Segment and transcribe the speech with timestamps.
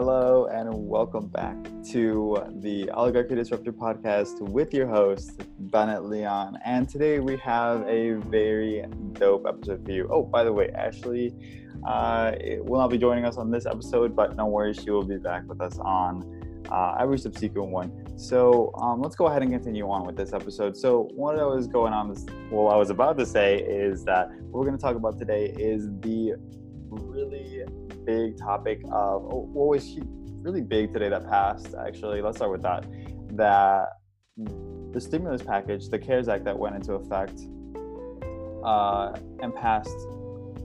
[0.00, 1.56] Hello and welcome back
[1.90, 6.56] to the Oligarchy Disruptor podcast with your host, Bennett Leon.
[6.64, 8.84] And today we have a very
[9.14, 10.08] dope episode for you.
[10.08, 11.34] Oh, by the way, Ashley
[11.84, 12.30] uh,
[12.60, 15.42] will not be joining us on this episode, but no worries, she will be back
[15.48, 18.16] with us on uh, every subsequent one.
[18.16, 20.76] So um, let's go ahead and continue on with this episode.
[20.76, 24.30] So what I was going on, this, well, I was about to say is that
[24.42, 26.34] what we're going to talk about today is the
[26.88, 27.64] really
[28.08, 29.98] big topic of oh, what was
[30.40, 31.74] really big today that passed.
[31.86, 32.86] Actually, let's start with that.
[33.36, 33.88] That
[34.92, 37.38] the stimulus package, the CARES Act that went into effect
[38.64, 40.00] uh, and passed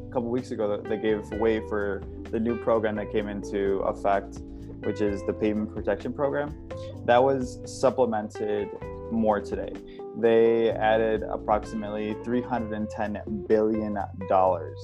[0.07, 2.01] a couple weeks ago, they gave way for
[2.31, 4.39] the new program that came into effect
[4.85, 6.67] which is the Payment protection program.
[7.05, 8.67] That was supplemented
[9.11, 9.71] more today.
[10.17, 14.77] They added approximately 310 billion dollars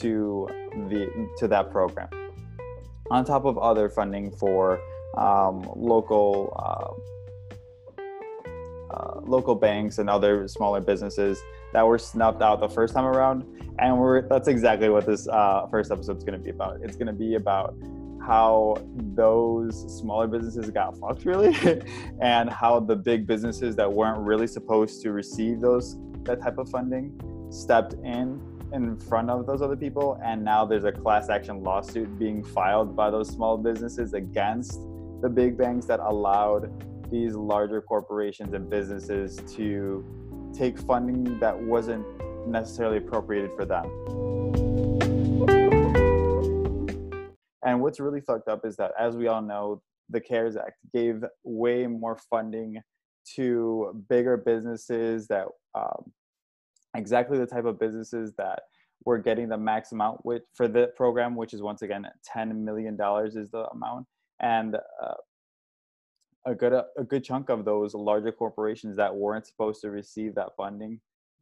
[0.00, 0.48] to
[0.88, 2.08] the to that program,
[3.10, 4.80] on top of other funding for
[5.16, 6.52] um, local.
[6.56, 7.12] Uh,
[8.88, 13.44] uh, local banks and other smaller businesses that were snuffed out the first time around,
[13.80, 16.78] and we're that's exactly what this uh, first episode is going to be about.
[16.82, 17.74] It's going to be about
[18.26, 18.76] how
[19.14, 21.54] those smaller businesses got fucked really
[22.20, 26.68] and how the big businesses that weren't really supposed to receive those that type of
[26.68, 27.12] funding
[27.50, 28.40] stepped in
[28.76, 32.94] in front of those other people and now there's a class action lawsuit being filed
[32.94, 34.80] by those small businesses against
[35.22, 36.70] the big banks that allowed
[37.10, 40.04] these larger corporations and businesses to
[40.54, 42.04] take funding that wasn't
[42.46, 43.86] necessarily appropriated for them.
[47.64, 51.24] And what's really fucked up is that, as we all know, the CARES Act gave
[51.42, 52.80] way more funding
[53.34, 56.12] to bigger businesses that um,
[56.96, 58.62] exactly the type of businesses that
[59.04, 62.94] were getting the max amount with, for the program, which is once again $10 million
[63.26, 64.06] is the amount.
[64.40, 65.14] And uh,
[66.46, 70.50] a good a good chunk of those larger corporations that weren't supposed to receive that
[70.56, 71.00] funding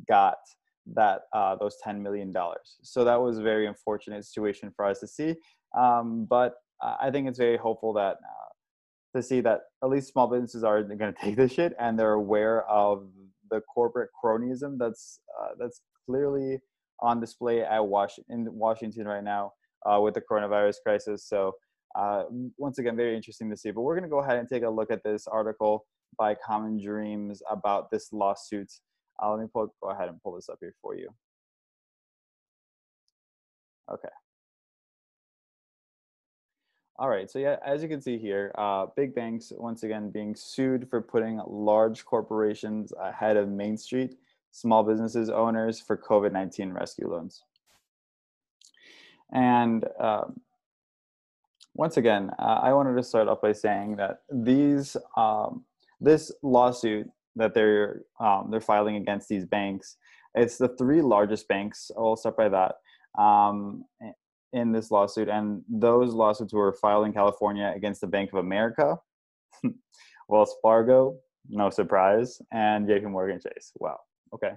[0.08, 0.38] got
[0.86, 5.00] that uh, those 10 million dollars so that was a very unfortunate situation for us
[5.00, 5.34] to see
[5.78, 10.26] um, but I think it's very hopeful that uh, to see that at least small
[10.26, 13.06] businesses are going to take this shit and they're aware of
[13.50, 16.58] the corporate cronyism that's uh, that's clearly
[17.00, 19.52] on display at Was- in Washington right now
[19.84, 21.28] uh, with the coronavirus crisis.
[21.28, 21.52] So
[21.94, 22.24] uh,
[22.56, 23.70] once again, very interesting to see.
[23.70, 25.86] But we're going to go ahead and take a look at this article
[26.18, 28.70] by Common Dreams about this lawsuit.
[29.22, 31.08] Uh, let me pull, go ahead and pull this up here for you.
[33.92, 34.08] Okay.
[36.96, 40.36] All right, so yeah, as you can see here, uh, big banks once again being
[40.36, 44.16] sued for putting large corporations ahead of Main Street
[44.52, 47.42] small businesses owners for COVID 19 rescue loans.
[49.32, 50.40] And um,
[51.74, 55.64] once again, uh, I wanted to start off by saying that these um,
[56.00, 59.96] this lawsuit that they're um, they're filing against these banks,
[60.36, 61.90] it's the three largest banks.
[61.96, 62.76] I'll start by that.
[63.20, 63.84] Um,
[64.54, 68.96] in this lawsuit, and those lawsuits were filed in California against the Bank of America,
[70.28, 73.72] Wells Fargo, no surprise, and JP Morgan Chase.
[73.80, 73.98] Wow.
[74.32, 74.52] Okay.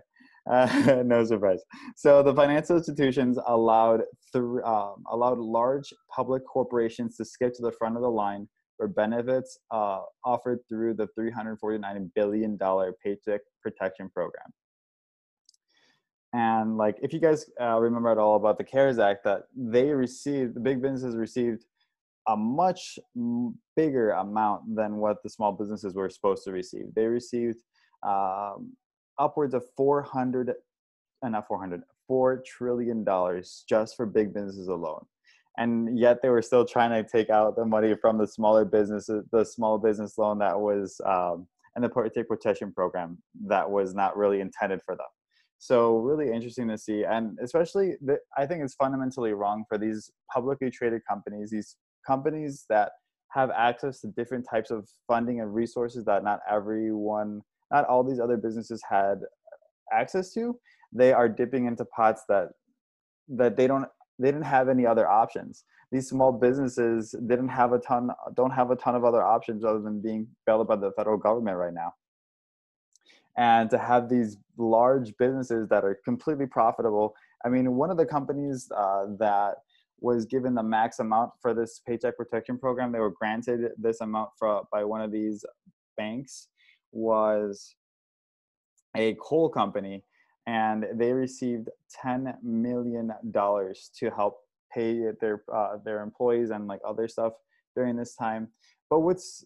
[0.50, 1.62] Uh, no surprise.
[1.96, 7.72] So the financial institutions allowed th- um, allowed large public corporations to skip to the
[7.72, 8.47] front of the line
[8.78, 14.53] for benefits uh, offered through the 349 billion dollar Paycheck Protection Program.
[16.37, 19.85] And like, if you guys uh, remember at all about the CARES Act, that they
[19.85, 21.65] received, the big businesses received
[22.27, 22.99] a much
[23.75, 26.93] bigger amount than what the small businesses were supposed to receive.
[26.95, 27.57] They received
[28.07, 28.73] um,
[29.17, 30.53] upwards of 400,
[31.23, 33.03] uh, not 400, $4 trillion
[33.67, 35.03] just for big businesses alone.
[35.57, 39.25] And yet they were still trying to take out the money from the smaller businesses,
[39.31, 43.17] the small business loan that was, um, and the Paycheck Protection Program
[43.47, 45.07] that was not really intended for them.
[45.59, 50.11] So really interesting to see, and especially the, I think it's fundamentally wrong for these
[50.31, 52.91] publicly traded companies, these companies that
[53.31, 57.41] have access to different types of funding and resources that not everyone,
[57.72, 59.20] not all these other businesses had
[59.91, 60.58] access to.
[60.93, 62.49] They are dipping into pots that
[63.29, 63.85] that they don't
[64.20, 65.66] they didn't have any other options.
[65.91, 69.81] These small businesses didn't have a ton don't have a ton of other options other
[69.81, 71.93] than being bailed by the federal government right now
[73.37, 77.13] and to have these large businesses that are completely profitable.
[77.45, 79.55] I mean, one of the companies uh, that
[79.99, 84.29] was given the max amount for this paycheck protection program, they were granted this amount
[84.37, 85.45] for, by one of these
[85.95, 86.47] banks,
[86.91, 87.75] was
[88.95, 90.03] a coal company,
[90.47, 91.69] and they received
[92.03, 94.37] ten million dollars to help
[94.73, 97.33] pay their uh, their employees and like other stuff
[97.75, 98.47] during this time.
[98.90, 99.45] But what's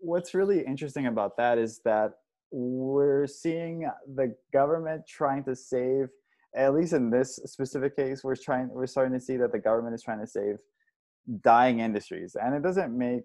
[0.00, 2.12] what's really interesting about that is that
[2.50, 6.08] we're seeing the government trying to save
[6.56, 9.94] at least in this specific case we're trying we're starting to see that the government
[9.94, 10.56] is trying to save
[11.42, 12.36] dying industries.
[12.40, 13.22] And it doesn't make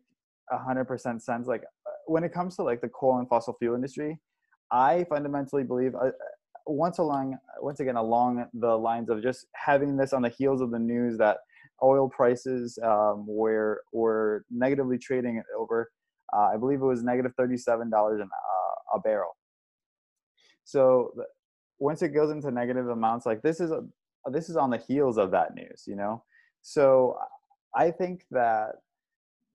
[0.52, 1.48] 100% sense.
[1.48, 4.20] Like uh, when it comes to like the coal and fossil fuel industry
[4.72, 6.12] i fundamentally believe uh,
[6.68, 10.70] once along once again along the lines of just having this on the heels of
[10.70, 11.38] the news that
[11.82, 15.90] oil prices um, were were negatively trading over
[16.34, 19.36] uh, i believe it was negative $37 an, uh, a barrel.
[20.64, 21.14] So
[21.80, 23.84] once it goes into negative amounts like this is a
[24.31, 26.24] this is on the heels of that news you know?
[26.62, 27.18] So
[27.76, 28.76] i think that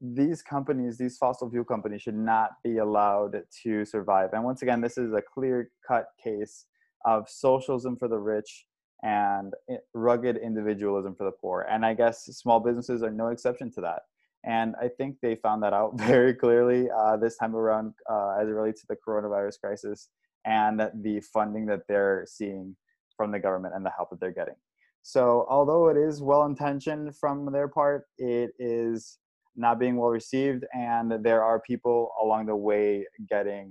[0.00, 4.30] these companies these fossil fuel companies should not be allowed to survive.
[4.32, 6.66] And once again this is a clear cut case
[7.04, 8.66] of socialism for the rich
[9.02, 9.52] and
[9.92, 11.66] rugged individualism for the poor.
[11.70, 14.02] And i guess small businesses are no exception to that
[14.46, 18.48] and i think they found that out very clearly uh, this time around uh, as
[18.48, 20.08] it relates to the coronavirus crisis
[20.44, 22.76] and the funding that they're seeing
[23.16, 24.54] from the government and the help that they're getting.
[25.02, 29.18] So, although it is well intentioned from their part, it is
[29.56, 33.70] not being well received, and there are people along the way getting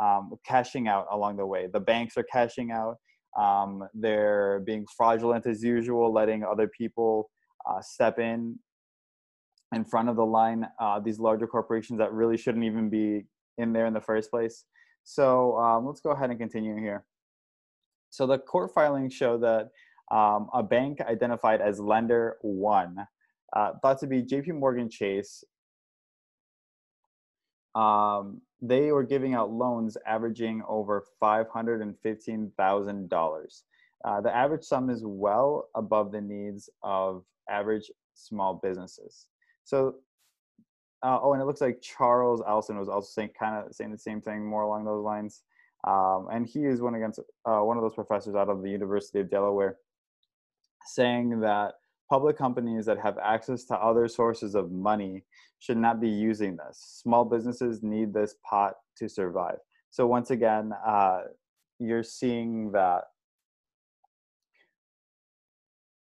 [0.00, 1.68] um, cashing out along the way.
[1.72, 2.96] The banks are cashing out.
[3.38, 7.30] Um, they're being fraudulent as usual, letting other people
[7.68, 8.58] uh, step in
[9.74, 10.66] in front of the line.
[10.80, 13.24] Uh, these larger corporations that really shouldn't even be
[13.58, 14.64] in there in the first place.
[15.04, 17.04] So um, let's go ahead and continue here.
[18.10, 19.70] So the court filings show that
[20.10, 22.96] um, a bank identified as lender one,
[23.54, 25.44] uh, thought to be JP Morgan Chase,
[27.74, 33.62] um, they were giving out loans averaging over $515,000.
[34.04, 39.26] Uh, the average sum is well above the needs of average small businesses.
[39.64, 39.96] So
[41.04, 43.98] uh, oh, and it looks like Charles Elson was also saying kind of saying the
[43.98, 45.42] same thing, more along those lines.
[45.86, 49.20] Um, and he is one against uh, one of those professors out of the University
[49.20, 49.76] of Delaware,
[50.86, 51.74] saying that
[52.08, 55.24] public companies that have access to other sources of money
[55.58, 57.02] should not be using this.
[57.02, 59.58] Small businesses need this pot to survive.
[59.90, 61.24] So once again, uh,
[61.78, 63.02] you're seeing that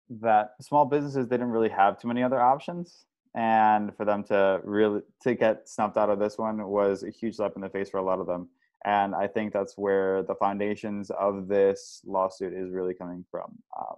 [0.09, 5.00] that small businesses didn't really have too many other options and for them to really
[5.22, 7.98] to get snuffed out of this one was a huge slap in the face for
[7.98, 8.48] a lot of them.
[8.84, 13.58] And i think that's where the foundations of this lawsuit is really coming from.
[13.78, 13.96] Um,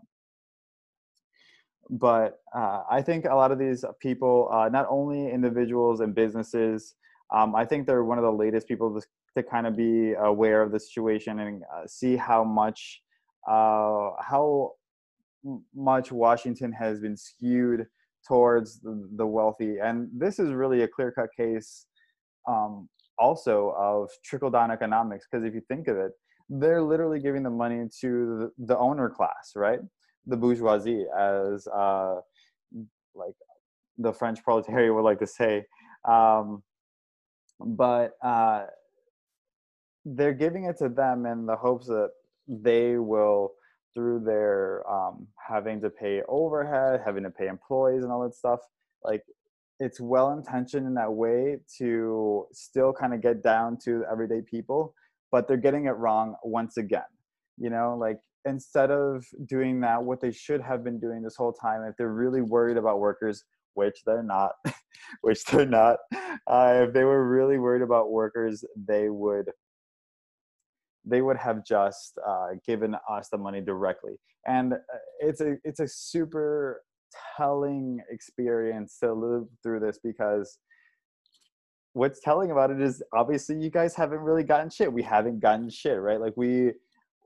[1.91, 6.95] but uh, i think a lot of these people uh, not only individuals and businesses
[7.35, 9.07] um, i think they're one of the latest people to,
[9.37, 13.03] to kind of be aware of the situation and uh, see how much
[13.49, 14.73] uh, how
[15.75, 17.87] much washington has been skewed
[18.27, 19.79] towards the, wealthy.
[19.83, 21.87] And this is really a clear cut case
[22.49, 22.89] um,
[23.19, 25.27] also of trickle down economics.
[25.31, 26.13] Because if you think of it,
[26.49, 29.81] they're literally giving the money to the, the owner class, right?
[30.27, 32.17] The bourgeoisie, as uh,
[33.15, 33.35] like
[33.99, 35.65] the French proletariat would like to say.
[36.09, 36.63] Um,
[37.61, 38.65] but uh,
[40.05, 42.11] they're giving it to them in the hopes that
[42.49, 43.53] they will
[43.95, 48.61] through their um, having to pay overhead, having to pay employees, and all that stuff.
[49.05, 49.23] Like
[49.79, 54.95] it's well intentioned in that way to still kind of get down to everyday people,
[55.33, 57.03] but they're getting it wrong once again.
[57.57, 61.53] You know, like instead of doing that, what they should have been doing this whole
[61.53, 63.45] time, if they're really worried about workers,
[63.75, 64.53] which they're not,
[65.23, 65.99] which they're not,
[66.47, 69.51] uh, if they were really worried about workers, they would
[71.05, 74.13] they would have just uh, given us the money directly.
[74.47, 74.77] And uh,
[75.21, 76.83] it's a it's a super
[77.37, 80.59] telling experience to live through this because
[81.93, 84.93] what's telling about it is obviously you guys haven't really gotten shit.
[84.93, 86.21] We haven't gotten shit right?
[86.21, 86.73] Like we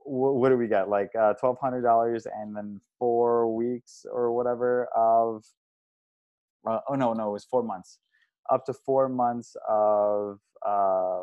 [0.07, 0.87] what do we get?
[0.87, 5.43] Like uh, $1200 and then four weeks or whatever of
[6.67, 7.99] uh, oh no no it was four months.
[8.51, 11.21] Up to four months of uh,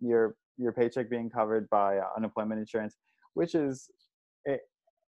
[0.00, 2.96] your your paycheck being covered by uh, unemployment insurance,
[3.34, 3.90] which is
[4.44, 4.60] it,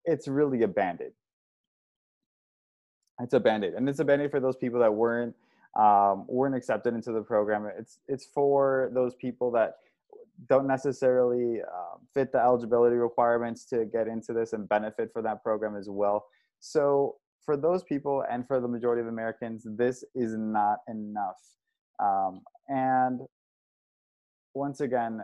[0.04, 1.12] it's really a band-aid.
[3.22, 5.34] It's a band-aid, and it's a band-aid for those people that weren't
[5.78, 7.70] um, weren't accepted into the program.
[7.78, 9.74] It's it's for those people that
[10.48, 15.42] don't necessarily uh, fit the eligibility requirements to get into this and benefit for that
[15.42, 16.26] program as well.
[16.60, 21.40] So for those people and for the majority of Americans, this is not enough.
[22.02, 23.20] Um, and
[24.54, 25.20] once again,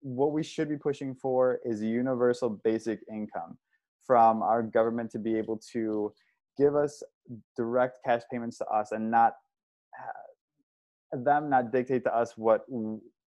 [0.00, 3.58] what we should be pushing for is universal basic income
[4.06, 6.12] from our government to be able to
[6.56, 7.02] give us
[7.56, 9.34] direct cash payments to us and not
[11.12, 12.64] them not dictate to us what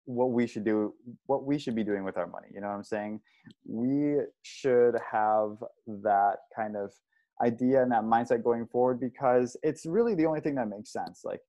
[0.06, 0.94] what we should do
[1.28, 3.20] what we should be doing with our money you know what i'm saying?
[3.66, 6.92] We should have that kind of
[7.42, 11.22] idea and that mindset going forward because it's really the only thing that makes sense
[11.24, 11.40] like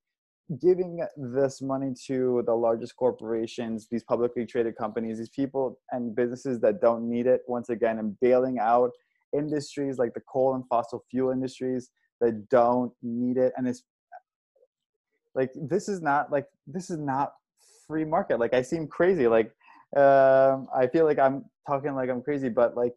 [0.59, 6.61] giving this money to the largest corporations these publicly traded companies these people and businesses
[6.61, 8.91] that don't need it once again and bailing out
[9.37, 11.91] industries like the coal and fossil fuel industries
[12.21, 13.85] that don't need it and it's
[15.37, 17.35] like this is not like this is not
[17.87, 18.41] free market.
[18.41, 19.53] Like i seem crazy like
[19.97, 22.95] um i feel like i'm talking like i'm crazy but like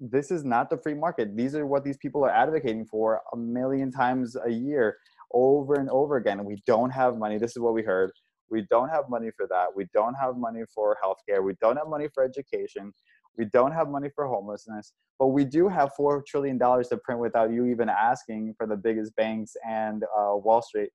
[0.00, 1.36] this is not the free market.
[1.36, 4.98] These are what these people are advocating for a million times a year
[5.34, 8.10] over and over again we don't have money this is what we heard
[8.50, 11.88] we don't have money for that we don't have money for healthcare we don't have
[11.88, 12.92] money for education
[13.36, 17.20] we don't have money for homelessness but we do have four trillion dollars to print
[17.20, 20.90] without you even asking for the biggest banks and uh, wall street.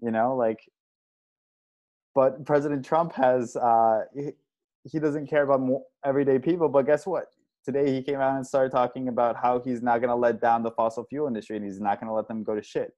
[0.00, 0.58] You know like
[2.14, 4.30] but president trump has uh he,
[4.84, 5.60] he doesn't care about
[6.04, 7.26] everyday people but guess what
[7.68, 10.62] today he came out and started talking about how he's not going to let down
[10.62, 12.94] the fossil fuel industry and he's not going to let them go to shit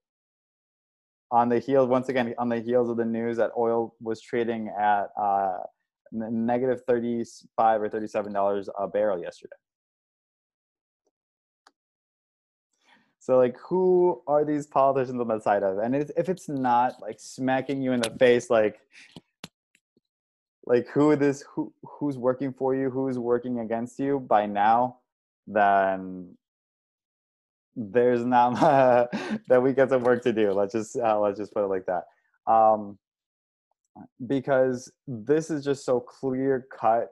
[1.33, 4.73] on the heels once again on the heels of the news that oil was trading
[4.79, 5.59] at uh,
[6.13, 9.57] negative 35 or 37 dollars a barrel yesterday
[13.23, 15.77] So like, who are these politicians on the side of?
[15.79, 18.81] And if it's not like smacking you in the face, like,
[20.65, 24.97] like who this who who's working for you, who's working against you by now,
[25.47, 26.35] then
[27.77, 28.55] there's not
[29.49, 30.53] that we get some work to do.
[30.53, 32.05] Let's just uh, let's just put it like that.
[32.51, 32.99] Um,
[34.27, 37.11] because this is just so clear cut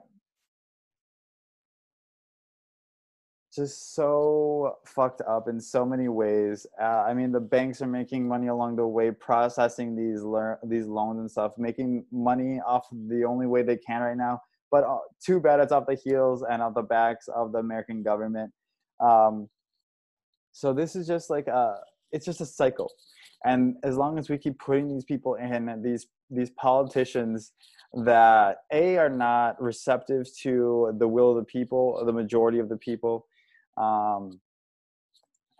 [3.53, 6.67] just so fucked up in so many ways.
[6.81, 10.85] Uh, I mean, the banks are making money along the way, processing these lear- these
[10.85, 14.41] loans and stuff, making money off the only way they can right now.
[14.71, 14.85] But
[15.23, 18.51] too bad it's off the heels and off the backs of the American government.
[18.99, 19.49] Um,
[20.51, 21.75] so this is just like a,
[22.11, 22.91] it's just a cycle,
[23.45, 27.51] and as long as we keep putting these people in, these these politicians
[28.05, 32.77] that a are not receptive to the will of the people, the majority of the
[32.77, 33.25] people,
[33.77, 34.39] um,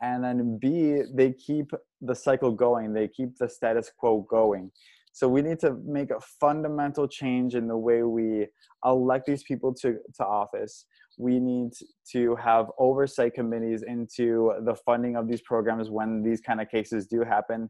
[0.02, 2.94] and then b they keep the cycle going.
[2.94, 4.72] They keep the status quo going
[5.12, 8.48] so we need to make a fundamental change in the way we
[8.86, 10.86] elect these people to, to office.
[11.18, 11.74] We need
[12.12, 17.08] to have oversight committees into the funding of these programs when these kind of cases
[17.08, 17.70] do happen.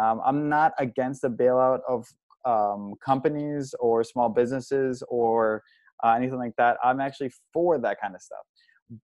[0.00, 2.06] Um, i'm not against the bailout of
[2.44, 5.62] um, companies or small businesses or
[6.04, 6.76] uh, anything like that.
[6.82, 8.44] I'm actually for that kind of stuff.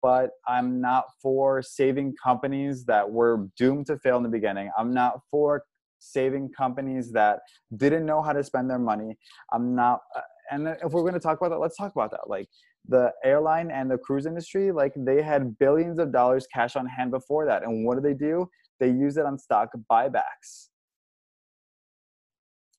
[0.00, 4.70] But I'm not for saving companies that were doomed to fail in the beginning.
[4.78, 5.64] I'm not for
[6.02, 7.40] saving companies that
[7.76, 9.16] didn't know how to spend their money.
[9.52, 12.28] I'm not, uh, and if we're going to talk about that, let's talk about that.
[12.28, 12.48] Like
[12.88, 17.10] the airline and the cruise industry, like they had billions of dollars cash on hand
[17.10, 17.62] before that.
[17.62, 18.48] And what do they do?
[18.80, 20.68] They use it on stock buybacks.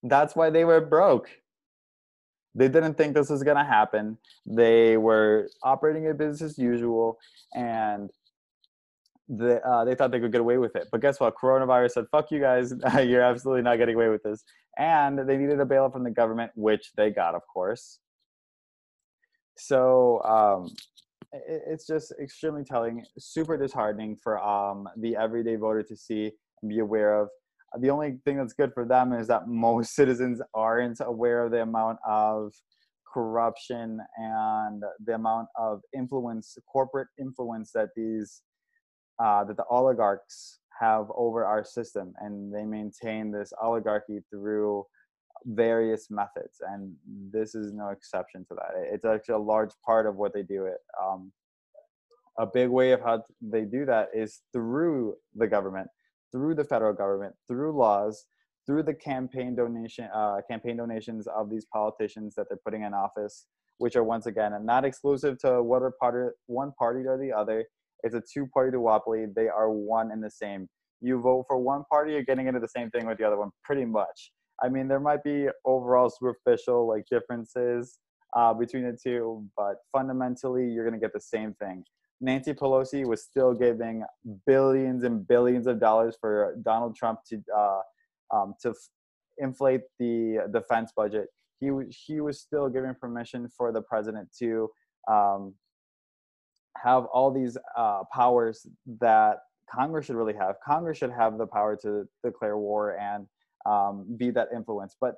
[0.03, 1.29] That's why they were broke
[2.55, 4.17] they didn't think this was going to happen.
[4.45, 7.17] They were operating a business as usual,
[7.55, 8.09] and
[9.29, 10.87] the, uh, they thought they could get away with it.
[10.91, 11.35] But guess what?
[11.35, 12.73] Coronavirus said, "Fuck you guys!
[13.03, 14.43] You're absolutely not getting away with this."
[14.77, 17.99] And they needed a bailout from the government, which they got, of course.
[19.57, 20.73] So um,
[21.31, 26.69] it, it's just extremely telling, super disheartening for um, the everyday voter to see and
[26.69, 27.29] be aware of
[27.79, 31.61] the only thing that's good for them is that most citizens aren't aware of the
[31.61, 32.53] amount of
[33.11, 38.41] corruption and the amount of influence, corporate influence that these
[39.20, 44.86] uh, that the oligarchs have over our system, and they maintain this oligarchy through
[45.46, 46.93] various methods, and
[47.32, 48.72] this is no exception to that.
[48.91, 50.65] It's actually a large part of what they do.
[50.65, 51.32] It um,
[52.39, 55.88] a big way of how they do that is through the government
[56.34, 58.25] through the federal government, through laws,
[58.65, 63.46] through the campaign donation uh, campaign donations of these politicians that they're putting in office,
[63.77, 67.65] which are once again not exclusive to whether party one party or the other.
[68.03, 69.33] It's a two-party duopoly.
[69.33, 70.67] They are one and the same.
[71.01, 73.50] You vote for one party, you're getting into the same thing with the other one,
[73.63, 74.31] pretty much.
[74.63, 77.98] I mean, there might be overall superficial like differences
[78.36, 81.83] uh, between the two, but fundamentally, you're gonna get the same thing.
[82.22, 84.03] Nancy Pelosi was still giving
[84.48, 87.81] billions and billions of dollars for Donald Trump to uh,
[88.33, 88.75] um, to f-
[89.38, 91.27] inflate the defense budget.
[91.60, 94.69] He w- he was still giving permission for the president to
[95.12, 95.53] um,
[96.77, 98.65] have all these uh, powers
[98.99, 99.37] that
[99.69, 100.55] Congress should really have.
[100.65, 103.27] Congress should have the power to declare war and
[103.65, 104.95] um, be that influence.
[104.99, 105.15] But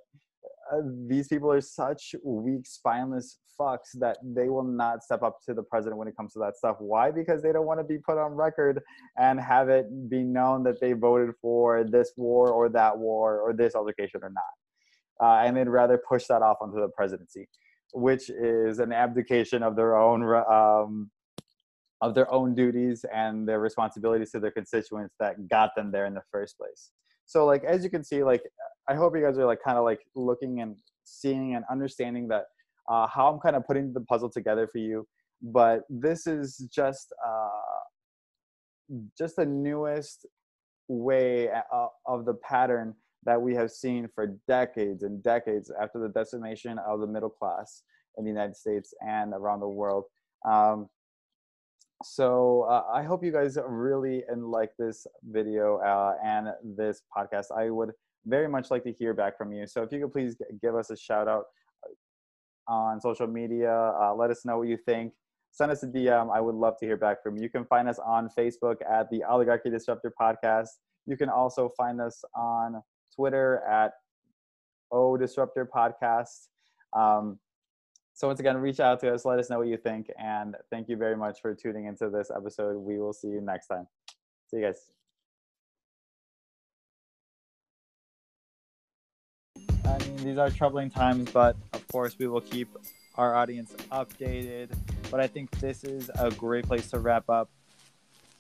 [0.72, 5.54] uh, these people are such weak, spineless fucks that they will not step up to
[5.54, 6.78] the president when it comes to that stuff.
[6.80, 7.12] Why?
[7.12, 8.82] Because they don't want to be put on record
[9.18, 13.54] and have it be known that they voted for this war or that war or
[13.54, 14.44] this altercation or not.
[15.26, 17.48] Uh, and they'd rather push that off onto the presidency,
[17.94, 21.10] which is an abdication of their own um,
[22.02, 26.14] of their own duties and their responsibilities to their constituents that got them there in
[26.14, 26.92] the first place.
[27.26, 28.44] So, like as you can see, like
[28.88, 32.46] I hope you guys are like kind of like looking and seeing and understanding that
[32.90, 35.08] uh, how I'm kind of putting the puzzle together for you.
[35.42, 37.50] But this is just uh,
[39.18, 40.26] just the newest
[40.88, 42.94] way uh, of the pattern
[43.26, 47.82] that we have seen for decades and decades after the decimation of the middle class
[48.18, 50.04] in the United States and around the world.
[50.48, 50.88] Um,
[52.04, 57.46] so uh, I hope you guys really like this video uh, and this podcast.
[57.56, 57.92] I would
[58.26, 59.68] very much like to hear back from you.
[59.68, 61.46] So if you could please give us a shout out
[62.68, 63.72] on social media.
[63.72, 65.14] Uh, let us know what you think.
[65.52, 66.36] Send us a DM.
[66.36, 67.44] I would love to hear back from you.
[67.44, 70.70] You can find us on Facebook at the Oligarchy Disruptor Podcast.
[71.06, 72.82] You can also find us on
[73.16, 73.92] Twitter at
[74.92, 76.48] O Disruptor Podcast.
[76.94, 77.40] Um,
[78.16, 79.26] so once again, reach out to us.
[79.26, 82.32] Let us know what you think, and thank you very much for tuning into this
[82.34, 82.78] episode.
[82.78, 83.88] We will see you next time.
[84.50, 84.90] See you guys.
[89.86, 92.70] I mean, these are troubling times, but of course, we will keep
[93.16, 94.70] our audience updated.
[95.12, 97.50] But I think this is a great place to wrap up.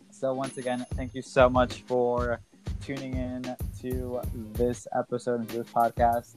[0.09, 2.39] So, once again, thank you so much for
[2.81, 3.43] tuning in
[3.81, 4.21] to
[4.53, 6.35] this episode of this podcast.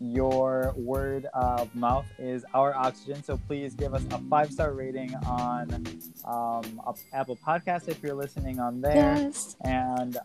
[0.00, 3.22] Your word of mouth is our oxygen.
[3.22, 5.86] So please give us a five star rating on
[6.24, 6.80] um,
[7.12, 8.94] Apple Podcast if you're listening on there.
[8.94, 9.56] Yes.
[9.64, 10.18] And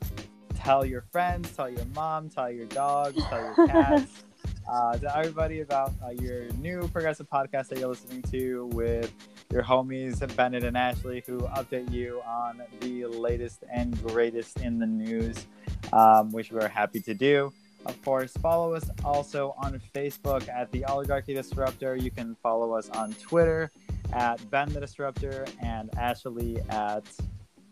[0.56, 4.24] tell your friends, tell your mom, tell your dogs, tell your cats,
[4.72, 9.14] uh, tell everybody about uh, your new progressive podcast that you're listening to with
[9.52, 14.86] your homies Bennett and Ashley, who update you on the latest and greatest in the
[14.86, 15.48] news,
[15.92, 17.52] um, which we're happy to do.
[17.86, 21.96] Of course, follow us also on Facebook at the Oligarchy Disruptor.
[21.96, 23.72] You can follow us on Twitter
[24.14, 27.04] at Ben the Disruptor and Ashley at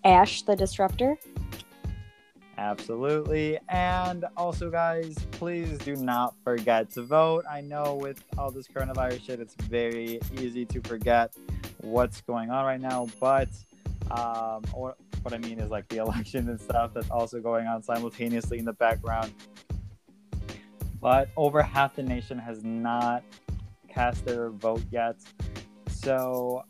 [0.04, 1.18] Ash the Disruptor.
[2.58, 3.60] Absolutely.
[3.70, 7.46] And also, guys, please do not forget to vote.
[7.50, 11.34] I know with all this coronavirus shit, it's very easy to forget
[11.82, 13.08] what's going on right now.
[13.20, 13.50] But
[14.10, 17.84] um, or, what I mean is like the election and stuff that's also going on
[17.84, 19.34] simultaneously in the background.
[21.02, 23.24] But over half the nation has not
[23.88, 25.16] cast their vote yet.
[25.90, 26.64] So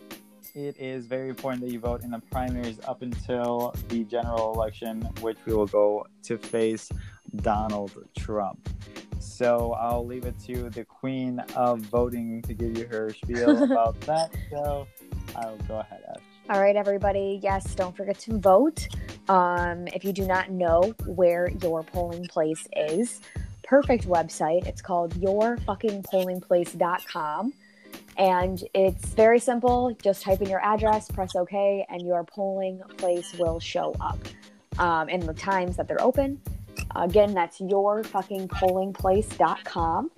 [0.53, 5.01] it is very important that you vote in the primaries up until the general election,
[5.21, 6.89] which we will go to face
[7.37, 8.69] Donald Trump.
[9.19, 13.99] So I'll leave it to the queen of voting to give you her spiel about
[14.01, 14.31] that.
[14.49, 14.87] So
[15.35, 16.23] I'll go ahead, Ash.
[16.49, 17.39] All right, everybody.
[17.43, 18.87] Yes, don't forget to vote.
[19.27, 23.21] Um, if you do not know where your polling place is,
[23.67, 24.65] perfect website.
[24.65, 27.53] It's called yourfuckingpollingplace.com.
[28.17, 29.95] And it's very simple.
[30.01, 34.17] Just type in your address, press OK, and your polling place will show up.
[34.79, 36.41] Um, and the times that they're open.
[36.95, 40.11] Again, that's yourfuckingpollingplace.com.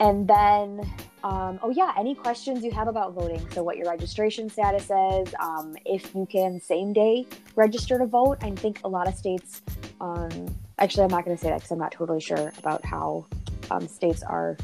[0.00, 0.90] And then,
[1.22, 3.46] um, oh yeah, any questions you have about voting?
[3.50, 8.38] So, what your registration status is, um, if you can same day register to vote.
[8.42, 9.62] I think a lot of states,
[10.00, 10.48] um,
[10.82, 13.26] actually, I'm not going to say that because I'm not totally sure about how
[13.70, 14.56] um, states are.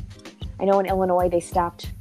[0.61, 1.92] I know in Illinois they stopped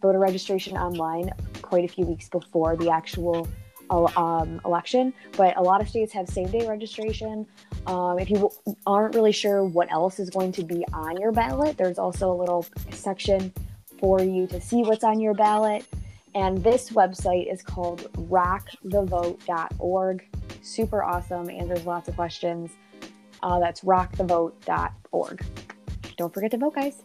[0.00, 3.46] voter registration online quite a few weeks before the actual
[3.90, 7.46] um, election, but a lot of states have same day registration.
[7.86, 8.50] Um, if you
[8.86, 12.36] aren't really sure what else is going to be on your ballot, there's also a
[12.36, 13.52] little section
[13.98, 15.84] for you to see what's on your ballot.
[16.34, 20.38] And this website is called rockthevote.org.
[20.62, 22.70] Super awesome, answers lots of questions.
[23.42, 25.44] Uh, that's rockthevote.org.
[26.16, 27.02] Don't forget to vote, guys.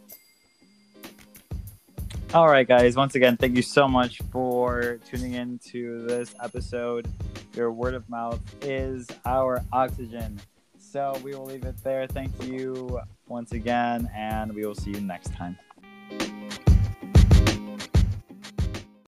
[2.34, 2.96] All right, guys.
[2.96, 7.08] Once again, thank you so much for tuning in to this episode.
[7.56, 10.40] Your word of mouth is our oxygen.
[10.80, 12.08] So we will leave it there.
[12.08, 15.58] Thank you once again, and we will see you next time.